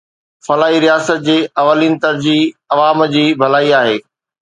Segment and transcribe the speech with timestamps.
[0.45, 3.97] فلاحي رياست جي اولين ترجيح عوام جي ڀلائي آهي